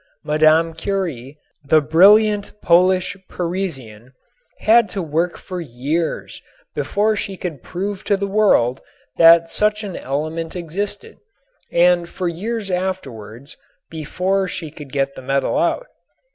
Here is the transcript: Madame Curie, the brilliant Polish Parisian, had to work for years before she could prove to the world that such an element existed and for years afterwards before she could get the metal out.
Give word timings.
Madame 0.23 0.73
Curie, 0.73 1.37
the 1.63 1.79
brilliant 1.79 2.51
Polish 2.59 3.15
Parisian, 3.29 4.13
had 4.57 4.89
to 4.89 4.99
work 4.99 5.37
for 5.37 5.61
years 5.61 6.41
before 6.73 7.15
she 7.15 7.37
could 7.37 7.61
prove 7.61 8.03
to 8.05 8.17
the 8.17 8.25
world 8.25 8.81
that 9.17 9.47
such 9.47 9.83
an 9.83 9.95
element 9.95 10.55
existed 10.55 11.19
and 11.71 12.09
for 12.09 12.27
years 12.27 12.71
afterwards 12.71 13.57
before 13.91 14.47
she 14.47 14.71
could 14.71 14.91
get 14.91 15.13
the 15.13 15.21
metal 15.21 15.55
out. 15.55 15.85